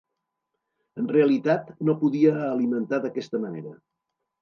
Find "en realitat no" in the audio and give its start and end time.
1.03-1.97